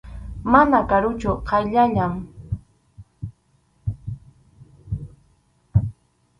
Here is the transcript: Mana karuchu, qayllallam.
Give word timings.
Mana 0.53 0.79
karuchu, 0.93 1.31
qayllallam. 1.49 2.13